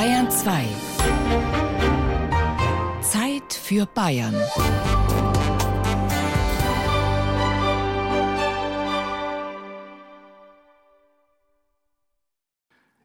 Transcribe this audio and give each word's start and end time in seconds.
Bayern 0.00 0.30
2. 0.30 0.66
Zeit 3.02 3.52
für 3.52 3.84
Bayern. 3.84 4.34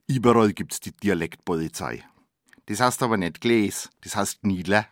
Überall 0.07 0.53
gibt's 0.53 0.79
die 0.79 0.93
Dialektpolizei. 0.93 2.05
Das 2.67 2.79
heißt 2.79 3.03
aber 3.03 3.17
nicht 3.17 3.41
Gläs, 3.41 3.89
das 3.99 4.15
heißt 4.15 4.45
Niedler. 4.45 4.87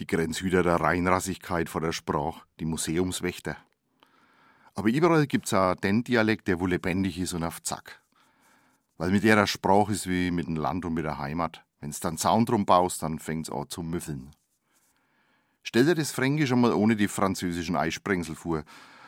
Die 0.00 0.06
Grenzhüter 0.06 0.62
der 0.62 0.76
Reinrassigkeit 0.76 1.68
vor 1.68 1.82
der 1.82 1.92
Sprache, 1.92 2.40
die 2.58 2.64
Museumswächter. 2.64 3.58
Aber 4.74 4.88
überall 4.88 5.26
gibt's 5.26 5.52
auch 5.52 5.74
den 5.74 6.04
Dialekt, 6.04 6.48
der 6.48 6.58
wohl 6.58 6.70
lebendig 6.70 7.18
ist 7.18 7.34
und 7.34 7.44
auf 7.44 7.62
Zack. 7.62 8.01
Weil 9.02 9.10
mit 9.10 9.24
ihrer 9.24 9.48
Sprache 9.48 9.90
ist 9.90 10.08
wie 10.08 10.30
mit 10.30 10.46
dem 10.46 10.54
Land 10.54 10.84
und 10.84 10.94
mit 10.94 11.04
der 11.04 11.18
Heimat. 11.18 11.64
Wenn's 11.80 11.98
dann 11.98 12.18
Zaun 12.18 12.46
drum 12.46 12.64
baust, 12.64 13.02
dann 13.02 13.18
fängt's 13.18 13.50
an 13.50 13.68
zu 13.68 13.82
müffeln. 13.82 14.30
Stell 15.64 15.86
dir 15.86 15.96
das 15.96 16.12
Fränkisch 16.12 16.52
einmal 16.52 16.72
ohne 16.72 16.94
die 16.94 17.08
französischen 17.08 17.74
Eisprengsel 17.74 18.36
vor. 18.36 18.62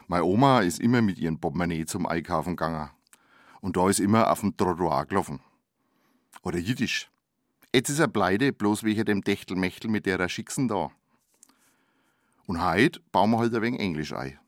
Meine 0.08 0.24
Oma 0.24 0.62
ist 0.62 0.80
immer 0.80 1.00
mit 1.00 1.18
ihren 1.18 1.38
Portemonnaie 1.38 1.86
zum 1.86 2.06
Einkaufen 2.06 2.56
gegangen. 2.56 2.90
Und 3.60 3.76
da 3.76 3.88
ist 3.88 4.00
immer 4.00 4.32
auf 4.32 4.40
dem 4.40 4.56
Trottoir 4.56 5.06
gelaufen. 5.06 5.38
Oder 6.42 6.58
Jiddisch. 6.58 7.08
Jetzt 7.72 7.88
ist 7.88 8.00
er 8.00 8.08
pleite, 8.08 8.52
bloß 8.52 8.82
wegen 8.82 9.04
dem 9.04 9.22
Dächtelmächtel 9.22 9.88
mit 9.88 10.06
der 10.06 10.28
Schicksen 10.28 10.66
da. 10.66 10.90
Und 12.46 12.60
heute 12.60 12.98
bauen 13.12 13.30
wir 13.30 13.38
halt 13.38 13.54
ein 13.54 13.62
wenig 13.62 13.78
Englisch 13.78 14.12
ein. 14.12 14.40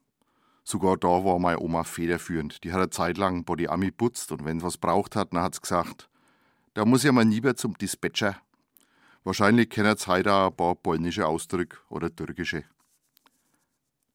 Sogar 0.69 0.97
da 0.97 1.25
war 1.25 1.39
meine 1.39 1.61
Oma 1.61 1.85
federführend. 1.85 2.65
Die 2.65 2.73
hat 2.73 2.81
eine 2.81 2.91
Zeit 2.91 3.19
lang 3.19 3.45
Body 3.45 3.69
Ami 3.69 3.93
putzt 3.93 4.33
und 4.33 4.45
wenn 4.45 4.63
was 4.63 4.79
braucht 4.79 5.15
hat, 5.15 5.33
dann 5.33 5.43
hat's 5.43 5.63
gesagt, 5.63 6.11
da 6.75 6.85
muss 6.85 7.05
ja 7.05 7.13
mal 7.13 7.25
lieber 7.25 7.55
zum 7.55 7.79
Dispatcher. 7.79 8.37
Wahrscheinlich 9.23 9.71
kennt's 9.71 10.09
heute 10.09 10.35
auch 10.35 10.49
ein 10.49 10.57
paar 10.57 10.75
polnische 10.75 11.25
Ausdrücke 11.25 11.79
oder 11.89 12.13
türkische. 12.13 12.65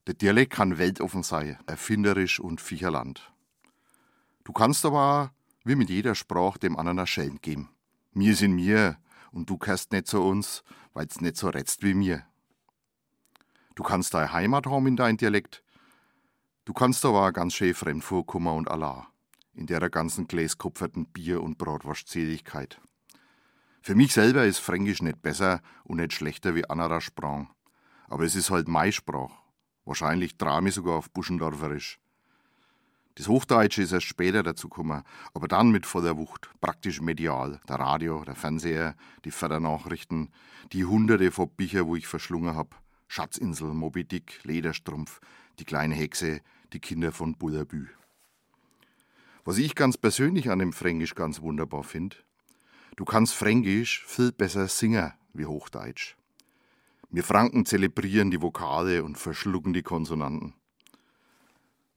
Der 0.06 0.12
Dialekt 0.12 0.52
kann 0.52 0.76
weltoffen 0.76 1.22
sein, 1.22 1.58
erfinderisch 1.66 2.38
und 2.38 2.60
Viecherland. 2.60 3.32
Du 4.44 4.52
kannst 4.52 4.84
aber 4.84 5.32
wie 5.64 5.74
mit 5.74 5.88
jeder 5.88 6.14
Sprache, 6.14 6.58
dem 6.58 6.76
anderen 6.76 6.98
ein 6.98 7.06
Schellen 7.06 7.40
geben. 7.40 7.70
Mir 8.12 8.36
sind 8.36 8.52
mir 8.52 8.98
und 9.30 9.48
du 9.48 9.56
kannst 9.56 9.92
nicht 9.92 10.06
zu 10.06 10.20
uns, 10.20 10.64
weil's 10.92 11.22
nicht 11.22 11.38
so 11.38 11.48
rätzt 11.48 11.82
wie 11.82 11.94
mir. 11.94 12.26
Du 13.74 13.82
kannst 13.82 14.12
deine 14.12 14.34
Heimat 14.34 14.66
haben 14.66 14.86
in 14.86 14.96
dein 14.96 15.16
Dialekt, 15.16 15.62
Du 16.64 16.72
kannst 16.72 17.04
aber 17.04 17.26
auch 17.26 17.32
ganz 17.32 17.54
schön 17.54 17.74
fremd 17.74 18.04
vorkommen 18.04 18.56
und 18.56 18.70
Allah, 18.70 19.08
in 19.52 19.66
der 19.66 19.90
ganzen 19.90 20.28
gläskupferten 20.28 21.06
Bier- 21.06 21.42
und 21.42 21.58
Bratwurstseligkeit. 21.58 22.80
Für 23.80 23.96
mich 23.96 24.12
selber 24.12 24.44
ist 24.44 24.58
Fränkisch 24.58 25.02
nicht 25.02 25.22
besser 25.22 25.60
und 25.82 25.96
nicht 25.96 26.12
schlechter 26.12 26.54
wie 26.54 26.70
anderer 26.70 27.00
Sprang. 27.00 27.50
Aber 28.06 28.22
es 28.22 28.36
ist 28.36 28.50
halt 28.50 28.68
mein 28.68 28.92
Sprach. 28.92 29.32
Wahrscheinlich 29.84 30.36
trame 30.36 30.68
ich 30.68 30.76
sogar 30.76 30.98
auf 30.98 31.10
Buschendorferisch. 31.10 31.98
Das 33.16 33.26
Hochdeutsche 33.26 33.82
ist 33.82 33.90
erst 33.90 34.06
später 34.06 34.44
dazu 34.44 34.68
gekommen, 34.68 35.02
aber 35.34 35.48
dann 35.48 35.72
mit 35.72 35.84
voller 35.84 36.16
Wucht, 36.16 36.48
praktisch 36.60 37.00
medial. 37.00 37.60
Der 37.68 37.80
Radio, 37.80 38.22
der 38.24 38.36
Fernseher, 38.36 38.94
die 39.24 39.32
Fördernachrichten, 39.32 40.30
die 40.72 40.84
hunderte 40.84 41.32
von 41.32 41.50
Bücher, 41.50 41.88
wo 41.88 41.96
ich 41.96 42.06
verschlungen 42.06 42.54
hab. 42.54 42.80
Schatzinsel, 43.12 43.74
Moby 43.74 44.04
Dick, 44.04 44.40
Lederstrumpf, 44.44 45.20
die 45.58 45.66
kleine 45.66 45.94
Hexe, 45.94 46.40
die 46.72 46.80
Kinder 46.80 47.12
von 47.12 47.34
Bullabü. 47.34 47.88
Was 49.44 49.58
ich 49.58 49.74
ganz 49.74 49.98
persönlich 49.98 50.48
an 50.48 50.60
dem 50.60 50.72
Fränkisch 50.72 51.14
ganz 51.14 51.42
wunderbar 51.42 51.84
finde, 51.84 52.16
du 52.96 53.04
kannst 53.04 53.34
Fränkisch 53.34 54.02
viel 54.06 54.32
besser 54.32 54.66
singen 54.66 55.12
wie 55.34 55.44
Hochdeutsch. 55.44 56.16
Wir 57.10 57.22
Franken 57.22 57.66
zelebrieren 57.66 58.30
die 58.30 58.40
Vokale 58.40 59.04
und 59.04 59.18
verschlucken 59.18 59.74
die 59.74 59.82
Konsonanten. 59.82 60.54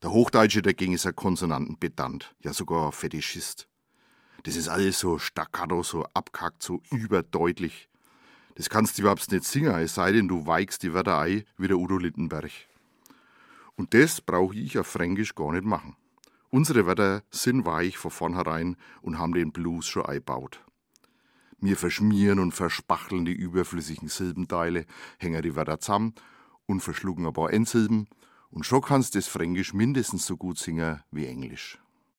Der 0.02 0.12
Hochdeutsche 0.12 0.62
dagegen 0.62 0.92
ist 0.92 1.06
ein 1.06 1.16
Konsonantenpedant, 1.16 2.36
ja 2.42 2.52
sogar 2.52 2.92
Fetischist. 2.92 3.70
Das 4.44 4.58
ist 4.58 4.68
alles 4.68 5.00
so 5.00 5.18
staccato, 5.18 5.82
so 5.82 6.04
abkackt, 6.14 6.62
so 6.62 6.82
überdeutlich. 6.92 7.88
Das 8.56 8.70
kannst 8.70 8.98
du 8.98 9.02
überhaupt 9.04 9.32
nicht 9.32 9.44
singen, 9.44 9.76
es 9.76 9.96
sei 9.96 10.14
denn, 10.14 10.28
du 10.28 10.48
weigst 10.48 10.82
die 10.84 10.94
Wörter 10.94 11.20
ein 11.20 11.44
wie 11.58 11.68
der 11.68 11.78
Udo 11.78 11.98
Littenberg. 11.98 12.52
Und 13.76 13.94
das 13.94 14.22
brauche 14.22 14.56
ich 14.56 14.80
auf 14.80 14.88
Fränkisch 14.88 15.36
gar 15.36 15.52
nicht 15.52 15.66
machen. 15.66 15.96
Unsere 16.50 16.86
Wörter 16.86 17.24
sind 17.32 17.66
weich 17.66 17.98
von 17.98 18.12
vornherein 18.12 18.78
und 19.02 19.20
haben 19.20 19.34
den 19.34 19.52
Blues 19.52 19.88
schon 19.88 20.06
eingebaut. 20.06 20.62
Wir 21.60 21.76
verschmieren 21.76 22.40
und 22.40 22.54
verspachteln 22.54 23.26
die 23.26 23.34
überflüssigen 23.34 24.08
Silbenteile, 24.08 24.86
hängen 25.20 25.42
die 25.42 25.56
Wörter 25.56 25.80
zusammen 25.80 26.14
und 26.66 26.80
verschlucken 26.80 27.26
ein 27.26 27.34
paar 27.34 27.52
Endsilben 27.52 28.08
und 28.52 28.66
schon 28.66 28.82
kannst 28.82 29.16
das 29.16 29.28
Fränkisch 29.28 29.74
mindestens 29.74 30.26
so 30.26 30.38
gut 30.38 30.58
singen 30.58 31.02
wie 31.12 31.26
Englisch. 31.26 31.80